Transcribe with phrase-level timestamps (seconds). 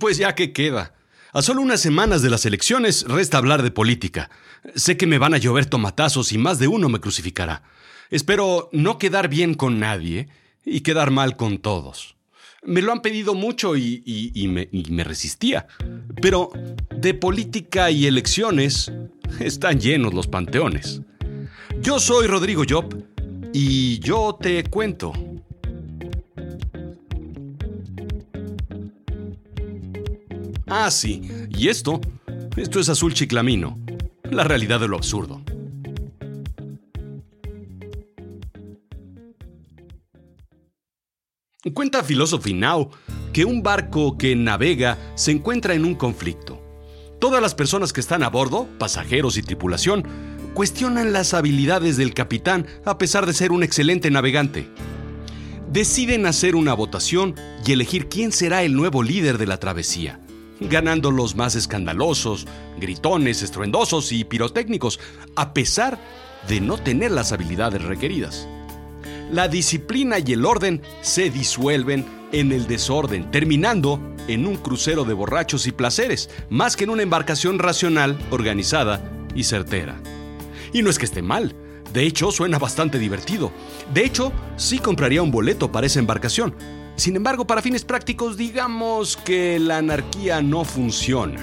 [0.00, 0.94] Pues ya que queda.
[1.32, 4.30] A solo unas semanas de las elecciones resta hablar de política.
[4.74, 7.62] Sé que me van a llover tomatazos y más de uno me crucificará.
[8.10, 10.28] Espero no quedar bien con nadie
[10.64, 12.16] y quedar mal con todos.
[12.64, 15.68] Me lo han pedido mucho y, me, me resistía.
[16.20, 16.50] Pero
[16.90, 18.90] de política y elecciones
[19.38, 21.02] están llenos los panteones.
[21.80, 23.04] Yo soy Rodrigo Job
[23.52, 25.12] y yo te cuento.
[30.68, 31.22] Ah, sí.
[31.48, 32.00] ¿Y esto?
[32.56, 33.78] Esto es azul chiclamino.
[34.24, 35.40] La realidad de lo absurdo.
[41.74, 42.90] Cuenta Philosophy Now
[43.32, 46.62] que un barco que navega se encuentra en un conflicto.
[47.20, 50.04] Todas las personas que están a bordo, pasajeros y tripulación,
[50.54, 54.68] cuestionan las habilidades del capitán a pesar de ser un excelente navegante.
[55.70, 60.20] Deciden hacer una votación y elegir quién será el nuevo líder de la travesía
[60.60, 62.46] ganando los más escandalosos,
[62.78, 65.00] gritones, estruendosos y pirotécnicos,
[65.34, 65.98] a pesar
[66.48, 68.48] de no tener las habilidades requeridas.
[69.30, 75.14] La disciplina y el orden se disuelven en el desorden, terminando en un crucero de
[75.14, 80.00] borrachos y placeres, más que en una embarcación racional, organizada y certera.
[80.72, 81.54] Y no es que esté mal,
[81.92, 83.52] de hecho suena bastante divertido.
[83.92, 86.54] De hecho, sí compraría un boleto para esa embarcación,
[86.96, 91.40] sin embargo, para fines prácticos, digamos que la anarquía no funciona.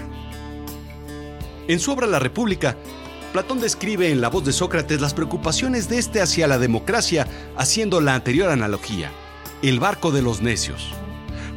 [1.67, 2.75] En su obra La República,
[3.31, 8.01] Platón describe en la voz de Sócrates las preocupaciones de este hacia la democracia, haciendo
[8.01, 9.11] la anterior analogía,
[9.61, 10.89] el barco de los necios.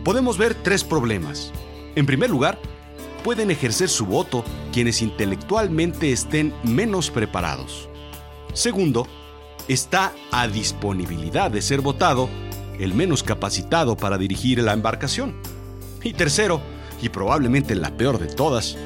[0.04, 1.52] Podemos ver tres problemas.
[1.94, 2.58] En primer lugar,
[3.24, 7.88] pueden ejercer su voto quienes intelectualmente estén menos preparados.
[8.52, 9.06] Segundo,
[9.68, 12.28] está a disponibilidad de ser votado
[12.78, 15.34] el menos capacitado para dirigir la embarcación.
[16.02, 16.60] Y tercero,
[17.02, 18.76] y probablemente la peor de todas,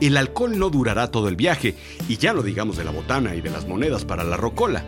[0.00, 1.74] el alcohol no durará todo el viaje,
[2.08, 4.84] y ya no digamos de la botana y de las monedas para la rocola.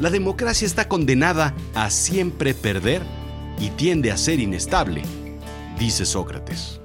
[0.00, 3.02] La democracia está condenada a siempre perder
[3.60, 5.02] y tiende a ser inestable,
[5.78, 6.80] dice Sócrates.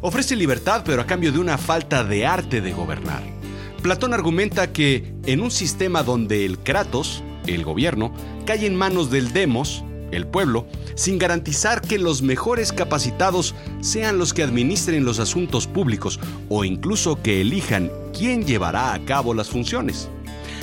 [0.00, 3.22] Ofrece libertad pero a cambio de una falta de arte de gobernar.
[3.82, 7.22] Platón argumenta que en un sistema donde el Kratos,
[7.54, 8.12] el gobierno,
[8.46, 14.32] cae en manos del demos, el pueblo, sin garantizar que los mejores capacitados sean los
[14.32, 20.08] que administren los asuntos públicos o incluso que elijan quién llevará a cabo las funciones.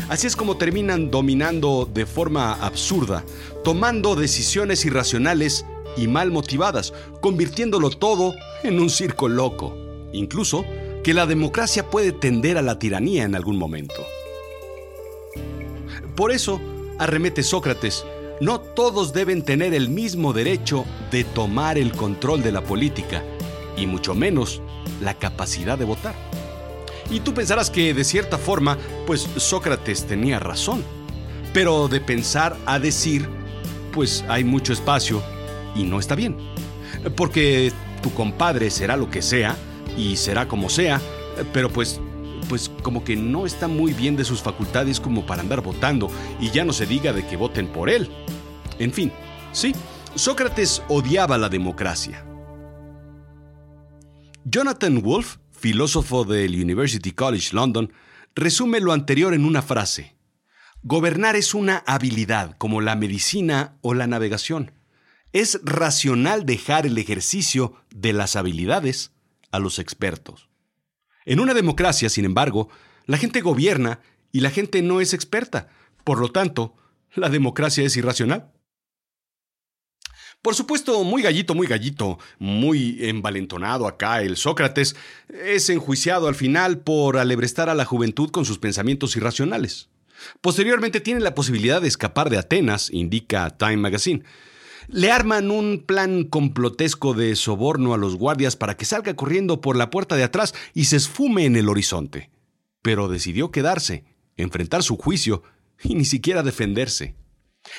[0.10, 3.24] Así es como terminan dominando de forma absurda,
[3.64, 5.66] tomando decisiones irracionales
[5.98, 9.76] y mal motivadas, convirtiéndolo todo en un circo loco.
[10.14, 10.66] Incluso
[11.04, 13.96] que la democracia puede tender a la tiranía en algún momento.
[16.16, 16.62] Por eso,
[17.00, 18.06] arremete Sócrates,
[18.42, 23.24] no todos deben tener el mismo derecho de tomar el control de la política,
[23.78, 24.62] y mucho menos
[25.02, 26.16] la capacidad de votar.
[27.10, 30.84] Y tú pensarás que de cierta forma, pues Sócrates tenía razón.
[31.54, 33.28] Pero de pensar a decir,
[33.94, 35.22] pues hay mucho espacio
[35.76, 36.36] y no está bien.
[37.16, 39.56] Porque tu compadre será lo que sea
[39.98, 41.00] y será como sea,
[41.54, 42.02] pero pues
[42.46, 46.52] pues como que no está muy bien de sus facultades como para andar votando, y
[46.52, 48.10] ya no se diga de que voten por él.
[48.80, 49.12] En fin,
[49.52, 49.74] sí,
[50.16, 52.26] Sócrates odiaba la democracia.
[54.46, 57.92] Jonathan Wolfe, filósofo del University College London,
[58.36, 60.16] resume lo anterior en una frase.
[60.84, 64.72] Gobernar es una habilidad como la medicina o la navegación.
[65.34, 69.12] Es racional dejar el ejercicio de las habilidades
[69.52, 70.48] a los expertos.
[71.26, 72.70] En una democracia, sin embargo,
[73.06, 74.00] la gente gobierna
[74.32, 75.70] y la gente no es experta.
[76.04, 76.76] Por lo tanto,
[77.16, 78.52] la democracia es irracional.
[80.42, 84.96] Por supuesto, muy gallito, muy gallito, muy envalentonado acá el Sócrates,
[85.28, 89.90] es enjuiciado al final por alebrestar a la juventud con sus pensamientos irracionales.
[90.42, 94.24] Posteriormente tiene la posibilidad de escapar de Atenas, indica Time Magazine,
[94.88, 99.76] le arman un plan complotesco de soborno a los guardias para que salga corriendo por
[99.76, 102.30] la puerta de atrás y se esfume en el horizonte.
[102.82, 104.04] Pero decidió quedarse,
[104.38, 105.44] enfrentar su juicio
[105.84, 107.16] y ni siquiera defenderse.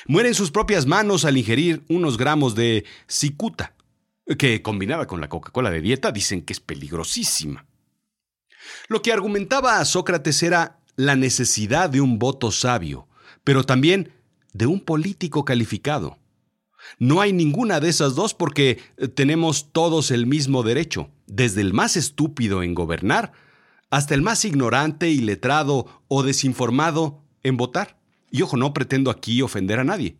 [0.06, 3.74] Muere en sus propias manos al ingerir unos gramos de cicuta,
[4.38, 7.66] que combinada con la Coca-Cola de dieta dicen que es peligrosísima.
[8.88, 13.06] Lo que argumentaba a Sócrates era la necesidad de un voto sabio,
[13.44, 14.12] pero también
[14.52, 16.18] de un político calificado.
[16.98, 21.72] No hay ninguna de esas dos porque eh, tenemos todos el mismo derecho, desde el
[21.72, 23.32] más estúpido en gobernar
[23.90, 27.98] hasta el más ignorante, iletrado o desinformado en votar.
[28.30, 30.16] Y ojo, no pretendo aquí ofender a nadie.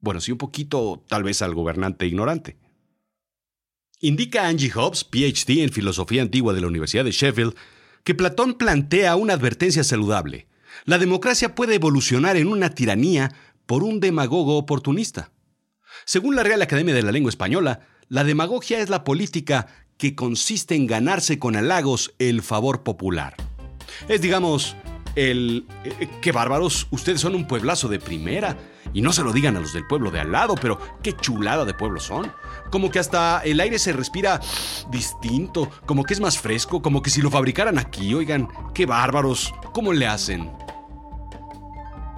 [0.00, 2.56] Bueno, sí un poquito tal vez al gobernante ignorante.
[4.00, 7.54] Indica Angie Hobbs, PhD en Filosofía Antigua de la Universidad de Sheffield,
[8.04, 10.46] que Platón plantea una advertencia saludable.
[10.84, 13.34] La democracia puede evolucionar en una tiranía
[13.66, 15.32] por un demagogo oportunista.
[16.04, 19.66] Según la Real Academia de la Lengua Española, la demagogia es la política
[19.96, 23.34] que consiste en ganarse con halagos el favor popular.
[24.08, 24.76] Es, digamos,
[25.16, 25.66] el...
[25.84, 26.86] Eh, ¡Qué bárbaros!
[26.90, 28.56] Ustedes son un pueblazo de primera.
[28.94, 31.66] Y no se lo digan a los del pueblo de al lado, pero qué chulada
[31.66, 32.32] de pueblo son.
[32.70, 34.40] Como que hasta el aire se respira
[34.90, 39.52] distinto, como que es más fresco, como que si lo fabricaran aquí, oigan, qué bárbaros,
[39.74, 40.50] ¿cómo le hacen?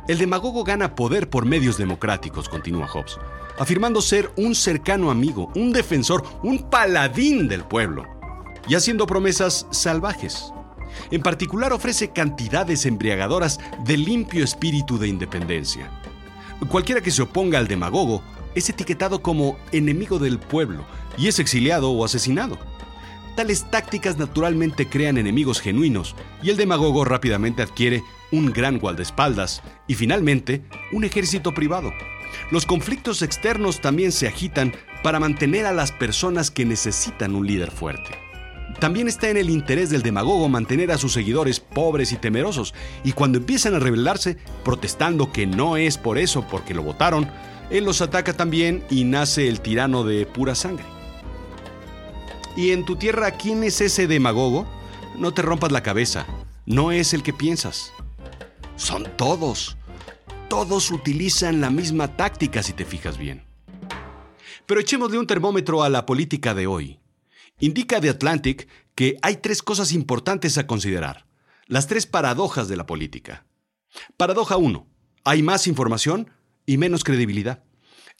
[0.07, 3.19] El demagogo gana poder por medios democráticos, continúa Hobbes,
[3.61, 8.07] afirmando ser un cercano amigo, un defensor, un paladín del pueblo,
[8.67, 10.51] y haciendo promesas salvajes.
[11.11, 15.91] En particular ofrece cantidades embriagadoras de limpio espíritu de independencia.
[16.71, 18.23] Cualquiera que se oponga al demagogo
[18.55, 20.87] es etiquetado como enemigo del pueblo
[21.19, 22.59] y es exiliado o asesinado.
[23.37, 28.03] Tales tácticas naturalmente crean enemigos genuinos y el demagogo rápidamente adquiere
[28.33, 31.93] un gran guardaespaldas y finalmente un ejército privado.
[32.51, 37.71] Los conflictos externos también se agitan para mantener a las personas que necesitan un líder
[37.71, 38.11] fuerte.
[38.79, 42.75] También está en el interés del demagogo mantener a sus seguidores pobres y temerosos,
[43.05, 47.31] y cuando empiezan a rebelarse, protestando que no es por eso porque lo votaron,
[47.71, 50.85] él los ataca también y nace el tirano de pura sangre.
[52.57, 54.67] ¿Y en tu tierra quién es ese demagogo?
[55.19, 56.27] No te rompas la cabeza,
[56.67, 57.93] no es el que piensas.
[58.77, 59.77] Son todos.
[60.51, 63.45] Todos utilizan la misma táctica si te fijas bien.
[64.67, 66.99] Pero echémosle un termómetro a la política de hoy.
[67.61, 71.25] Indica The Atlantic que hay tres cosas importantes a considerar.
[71.67, 73.47] Las tres paradojas de la política.
[74.17, 74.89] Paradoja 1.
[75.23, 76.33] Hay más información
[76.67, 77.63] y menos credibilidad.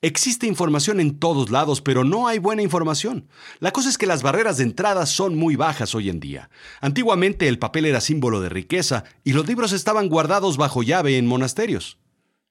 [0.01, 3.29] Existe información en todos lados, pero no hay buena información.
[3.59, 6.49] La cosa es que las barreras de entrada son muy bajas hoy en día.
[6.81, 11.27] Antiguamente el papel era símbolo de riqueza y los libros estaban guardados bajo llave en
[11.27, 11.99] monasterios.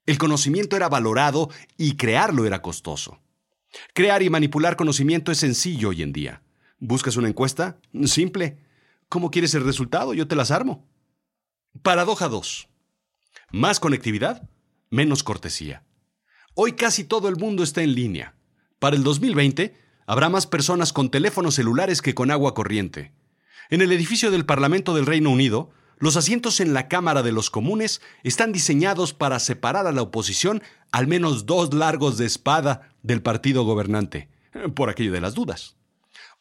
[0.09, 3.19] El conocimiento era valorado y crearlo era costoso.
[3.94, 6.41] Crear y manipular conocimiento es sencillo hoy en día.
[6.79, 7.77] ¿Buscas una encuesta?
[8.06, 8.57] Simple.
[9.07, 10.15] ¿Cómo quieres el resultado?
[10.15, 10.89] Yo te las armo.
[11.83, 12.69] Paradoja 2.
[13.51, 14.50] Más conectividad,
[14.89, 15.83] menos cortesía.
[16.56, 18.33] Hoy casi todo el mundo está en línea.
[18.79, 19.75] Para el 2020,
[20.07, 23.13] habrá más personas con teléfonos celulares que con agua corriente.
[23.69, 27.49] En el edificio del Parlamento del Reino Unido, los asientos en la Cámara de los
[27.49, 33.21] Comunes están diseñados para separar a la oposición al menos dos largos de espada del
[33.21, 34.29] partido gobernante,
[34.75, 35.75] por aquello de las dudas.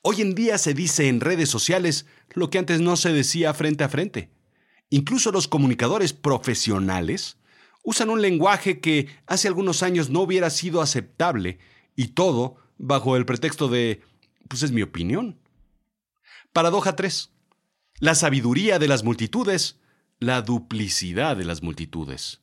[0.01, 3.83] Hoy en día se dice en redes sociales lo que antes no se decía frente
[3.83, 4.31] a frente.
[4.91, 7.37] Incluso los comunicadores profesionales
[7.83, 11.59] usan un lenguaje que hace algunos años no hubiera sido aceptable
[11.97, 14.03] y todo bajo el pretexto de,
[14.47, 15.37] pues es mi opinión.
[16.53, 17.33] Paradoja 3.
[18.01, 19.81] La sabiduría de las multitudes,
[20.21, 22.41] la duplicidad de las multitudes.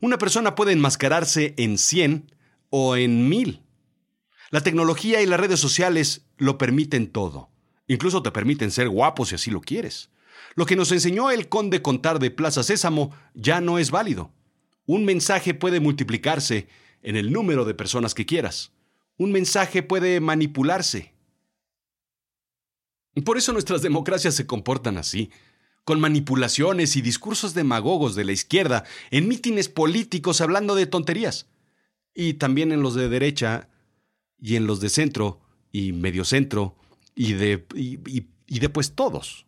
[0.00, 2.34] Una persona puede enmascararse en 100
[2.70, 3.60] o en 1000.
[4.50, 7.50] La tecnología y las redes sociales lo permiten todo.
[7.86, 10.08] Incluso te permiten ser guapo si así lo quieres.
[10.54, 14.32] Lo que nos enseñó el conde contar de Plaza Sésamo ya no es válido.
[14.86, 16.68] Un mensaje puede multiplicarse
[17.02, 18.72] en el número de personas que quieras.
[19.18, 21.13] Un mensaje puede manipularse.
[23.22, 25.30] Por eso nuestras democracias se comportan así,
[25.84, 31.46] con manipulaciones y discursos demagogos de la izquierda, en mítines políticos hablando de tonterías.
[32.14, 33.68] Y también en los de derecha
[34.40, 35.40] y en los de centro
[35.70, 36.76] y mediocentro
[37.14, 37.98] y de, y,
[38.46, 39.46] y, de pues todos.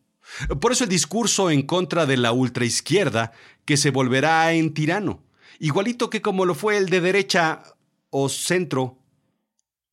[0.61, 3.33] Por eso el discurso en contra de la ultraizquierda
[3.65, 5.23] que se volverá en tirano,
[5.59, 7.63] igualito que como lo fue el de derecha
[8.11, 8.99] o centro,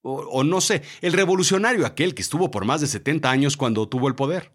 [0.04, 4.08] o, no sé, el revolucionario aquel que estuvo por más de 70 años cuando tuvo
[4.08, 4.52] el poder.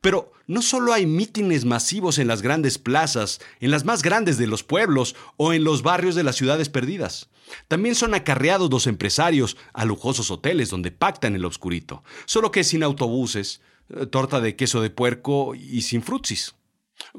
[0.00, 4.46] Pero no solo hay mítines masivos en las grandes plazas, en las más grandes de
[4.46, 7.28] los pueblos o en los barrios de las ciudades perdidas.
[7.68, 12.82] También son acarreados los empresarios a lujosos hoteles donde pactan el obscurito, solo que sin
[12.82, 13.60] autobuses,
[13.90, 16.54] eh, torta de queso de puerco y sin frutsis,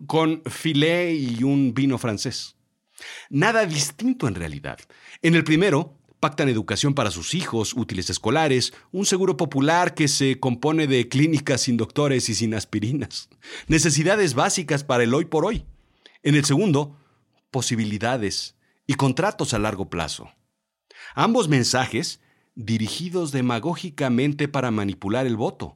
[0.08, 2.56] con filé y un vino francés.
[3.30, 4.80] Nada distinto en realidad.
[5.22, 10.40] En el primero, pactan educación para sus hijos, útiles escolares, un seguro popular que se
[10.40, 13.28] compone de clínicas sin doctores y sin aspirinas,
[13.68, 15.66] necesidades básicas para el hoy por hoy.
[16.24, 16.96] En el segundo,
[17.50, 20.30] posibilidades y contratos a largo plazo.
[21.16, 22.22] Ambos mensajes
[22.54, 25.76] dirigidos demagógicamente para manipular el voto.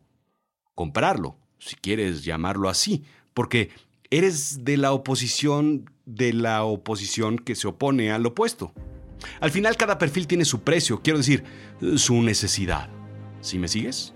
[0.75, 3.71] Comprarlo, si quieres llamarlo así, porque
[4.11, 8.71] eres de la oposición de la oposición que se opone al opuesto.
[9.39, 11.43] Al final cada perfil tiene su precio, quiero decir,
[11.97, 12.89] su necesidad.
[13.41, 14.13] ¿Sí me sigues?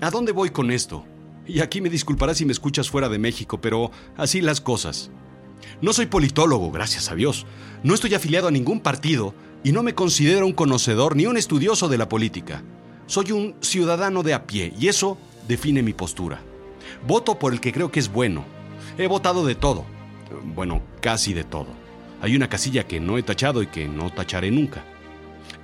[0.00, 1.04] ¿A dónde voy con esto?
[1.46, 5.10] Y aquí me disculparás si me escuchas fuera de México, pero así las cosas.
[5.80, 7.46] No soy politólogo, gracias a Dios.
[7.82, 11.88] No estoy afiliado a ningún partido y no me considero un conocedor ni un estudioso
[11.88, 12.62] de la política.
[13.06, 15.18] Soy un ciudadano de a pie y eso
[15.48, 16.40] define mi postura.
[17.06, 18.44] Voto por el que creo que es bueno.
[18.98, 19.84] He votado de todo.
[20.54, 21.68] Bueno, casi de todo.
[22.20, 24.84] Hay una casilla que no he tachado y que no tacharé nunca.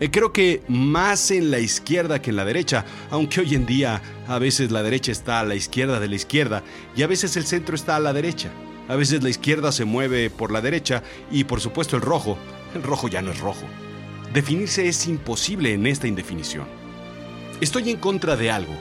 [0.01, 4.03] Eh, creo que más en la izquierda que en la derecha, aunque hoy en día
[4.27, 6.63] a veces la derecha está a la izquierda de la izquierda
[6.97, 8.51] y a veces el centro está a la derecha.
[8.89, 12.37] A veces la izquierda se mueve por la derecha y por supuesto el rojo.
[12.75, 13.67] El rojo ya no es rojo.
[14.33, 16.67] Definirse es imposible en esta indefinición.
[17.61, 18.75] Estoy en contra de algo,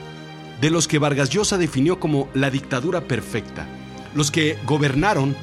[0.60, 3.68] de los que Vargas Llosa definió como la dictadura perfecta,
[4.15, 5.36] los que gobernaron,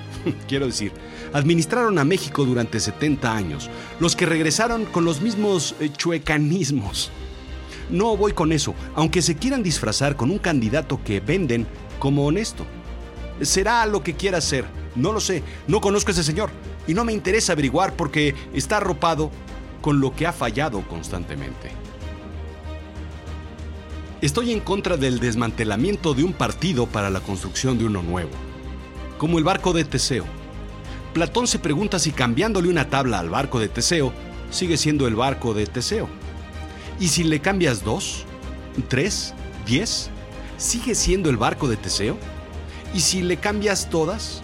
[0.48, 0.92] quiero decir,
[1.32, 3.70] administraron a México durante 70 años,
[4.00, 7.10] los que regresaron con los mismos eh, chuecanismos.
[7.90, 11.66] No voy con eso, aunque se quieran disfrazar con un candidato que venden
[11.98, 12.64] como honesto.
[13.40, 16.50] Será lo que quiera ser, no lo sé, no conozco a ese señor
[16.86, 19.30] y no me interesa averiguar porque está arropado
[19.80, 21.70] con lo que ha fallado constantemente.
[24.22, 28.30] Estoy en contra del desmantelamiento de un partido para la construcción de uno nuevo,
[29.18, 30.41] como el barco de Teseo.
[31.12, 34.12] Platón se pregunta si cambiándole una tabla al barco de Teseo,
[34.50, 36.08] sigue siendo el barco de Teseo.
[36.98, 38.24] ¿Y si le cambias dos,
[38.88, 39.34] tres,
[39.66, 40.08] diez,
[40.56, 42.16] sigue siendo el barco de Teseo?
[42.94, 44.40] ¿Y si le cambias todas?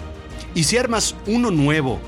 [0.54, 2.00] ¿Y si armas uno nuevo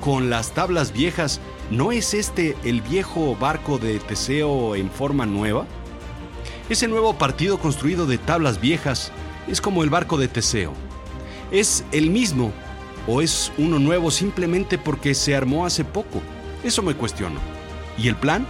[0.00, 5.66] con las tablas viejas, no es este el viejo barco de Teseo en forma nueva?
[6.68, 9.12] Ese nuevo partido construido de tablas viejas
[9.46, 10.72] es como el barco de Teseo.
[11.50, 12.52] Es el mismo
[13.08, 16.20] o es uno nuevo simplemente porque se armó hace poco.
[16.62, 17.40] Eso me cuestiono.
[17.96, 18.46] ¿Y el plan?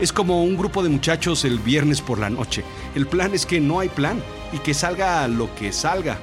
[0.00, 2.62] Es como un grupo de muchachos el viernes por la noche.
[2.94, 4.22] El plan es que no hay plan
[4.52, 6.18] y que salga lo que salga.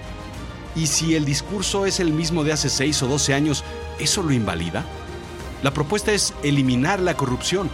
[0.76, 3.64] Y si el discurso es el mismo de hace 6 o 12 años,
[4.00, 4.86] ¿eso lo invalida?
[5.62, 7.70] La propuesta es eliminar la corrupción.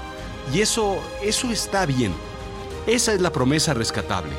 [0.54, 2.14] Y eso, eso está bien.
[2.88, 4.32] Esa es la promesa rescatable.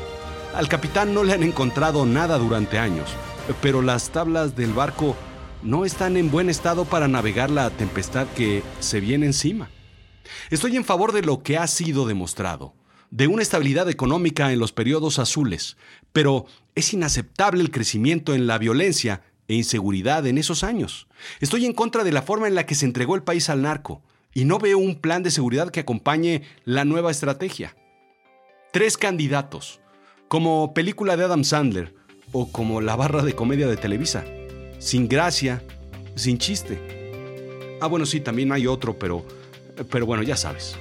[0.53, 3.09] Al capitán no le han encontrado nada durante años,
[3.61, 5.15] pero las tablas del barco
[5.63, 9.69] no están en buen estado para navegar la tempestad que se viene encima.
[10.49, 12.73] Estoy en favor de lo que ha sido demostrado
[13.11, 15.77] de una estabilidad económica en los periodos azules,
[16.13, 21.07] pero es inaceptable el crecimiento en la violencia e inseguridad en esos años.
[21.41, 24.01] Estoy en contra de la forma en la que se entregó el país al narco
[24.33, 27.75] y no veo un plan de seguridad que acompañe la nueva estrategia.
[28.71, 29.81] Tres candidatos,
[30.29, 31.93] como película de Adam Sandler
[32.31, 34.23] o como la barra de comedia de Televisa,
[34.81, 35.63] sin gracia,
[36.15, 37.77] sin chiste.
[37.79, 39.23] Ah, bueno, sí, también hay otro, pero,
[39.89, 40.75] pero bueno, ya sabes.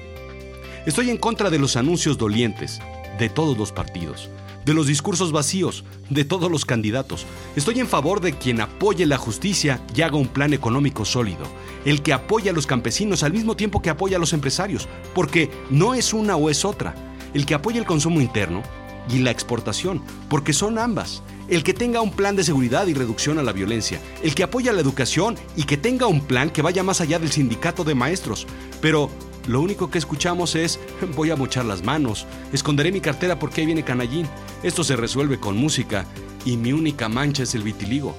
[0.87, 2.81] Estoy en contra de los anuncios dolientes,
[3.19, 4.31] de todos los partidos,
[4.65, 7.27] de los discursos vacíos, de todos los candidatos.
[7.57, 11.45] Estoy en favor de quien apoye la justicia y haga un plan económico sólido,
[11.85, 15.51] el que apoya a los campesinos al mismo tiempo que apoya a los empresarios, porque
[15.69, 16.95] no es una o es otra,
[17.35, 18.63] el que apoya el consumo interno
[19.09, 21.23] y la exportación, porque son ambas.
[21.49, 24.73] El que tenga un plan de seguridad y reducción a la violencia, el que apoya
[24.73, 28.47] la educación y que tenga un plan que vaya más allá del sindicato de maestros,
[28.81, 29.11] pero
[29.47, 30.79] lo único que escuchamos es,
[31.17, 34.29] voy a mochar las manos, esconderé mi cartera porque ahí viene Canallín.
[34.63, 36.07] Esto se resuelve con música
[36.45, 38.15] y mi única mancha es el vitiligo.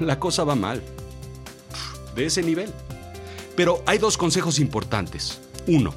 [0.00, 0.82] La cosa va mal.
[2.14, 2.72] De ese nivel.
[3.56, 5.40] Pero hay dos consejos importantes.
[5.66, 5.94] Uno,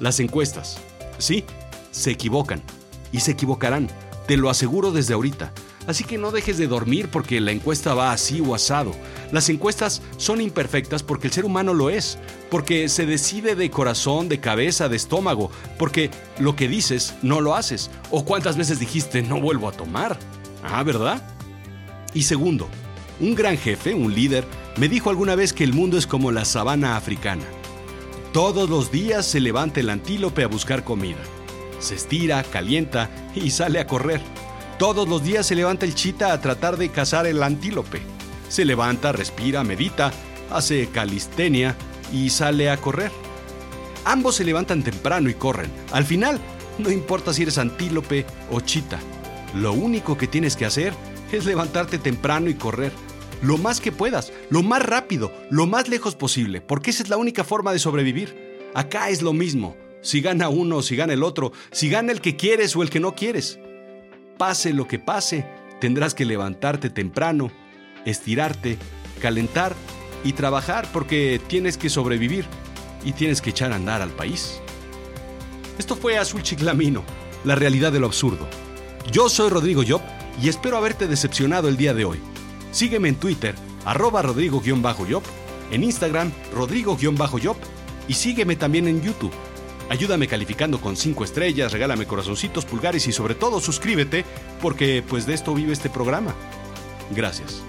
[0.00, 0.78] las encuestas.
[1.18, 1.44] Sí,
[1.90, 2.62] se equivocan.
[3.16, 3.88] Y se equivocarán.
[4.26, 5.52] Te lo aseguro desde ahorita.
[5.86, 8.92] Así que no dejes de dormir porque la encuesta va así o asado.
[9.32, 12.18] Las encuestas son imperfectas porque el ser humano lo es,
[12.50, 17.54] porque se decide de corazón, de cabeza, de estómago, porque lo que dices no lo
[17.54, 17.90] haces.
[18.10, 20.18] O cuántas veces dijiste no vuelvo a tomar.
[20.62, 21.22] Ah, ¿verdad?
[22.12, 22.68] Y segundo,
[23.18, 24.44] un gran jefe, un líder,
[24.76, 27.44] me dijo alguna vez que el mundo es como la sabana africana.
[28.34, 31.22] Todos los días se levanta el antílope a buscar comida.
[31.78, 34.20] Se estira, calienta y sale a correr.
[34.78, 38.00] Todos los días se levanta el chita a tratar de cazar el antílope.
[38.48, 40.12] Se levanta, respira, medita,
[40.50, 41.76] hace calistenia
[42.12, 43.10] y sale a correr.
[44.04, 45.70] Ambos se levantan temprano y corren.
[45.92, 46.40] Al final,
[46.78, 48.98] no importa si eres antílope o chita.
[49.54, 50.92] Lo único que tienes que hacer
[51.32, 52.92] es levantarte temprano y correr.
[53.42, 57.16] Lo más que puedas, lo más rápido, lo más lejos posible, porque esa es la
[57.16, 58.70] única forma de sobrevivir.
[58.74, 59.76] Acá es lo mismo.
[60.06, 63.00] Si gana uno si gana el otro, si gana el que quieres o el que
[63.00, 63.58] no quieres.
[64.38, 65.44] Pase lo que pase,
[65.80, 67.50] tendrás que levantarte temprano,
[68.04, 68.78] estirarte,
[69.20, 69.74] calentar
[70.22, 72.44] y trabajar porque tienes que sobrevivir
[73.04, 74.60] y tienes que echar a andar al país.
[75.76, 77.02] Esto fue Azul Chiclamino,
[77.42, 78.46] la realidad de lo absurdo.
[79.10, 80.02] Yo soy Rodrigo Job
[80.40, 82.20] y espero haberte decepcionado el día de hoy.
[82.70, 85.22] Sígueme en Twitter, arroba rodrigo-job,
[85.72, 87.56] en Instagram, rodrigo-job
[88.06, 89.32] y sígueme también en YouTube.
[89.88, 94.24] Ayúdame calificando con 5 estrellas, regálame corazoncitos, pulgares y sobre todo suscríbete
[94.60, 96.34] porque pues de esto vive este programa.
[97.14, 97.62] Gracias.